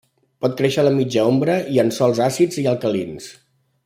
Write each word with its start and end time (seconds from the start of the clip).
Pot 0.43 0.53
créixer 0.61 0.79
a 0.83 0.85
la 0.87 0.93
mitja 0.95 1.25
ombra 1.33 1.57
i 1.75 1.79
en 1.83 1.93
sòls 2.01 2.21
àcids 2.29 2.59
o 2.63 2.67
alcalins. 2.73 3.29